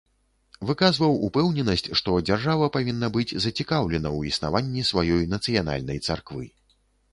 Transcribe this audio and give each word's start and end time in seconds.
Выказваў 0.69 1.19
упэўненасць, 1.27 1.85
што 1.99 2.15
дзяржава 2.29 2.71
павінна 2.79 3.11
быць 3.19 3.37
зацікаўлена 3.47 4.09
ў 4.17 4.35
існаванні 4.35 4.89
сваёй 4.91 5.31
нацыянальнай 5.37 6.05
царквы. 6.11 6.45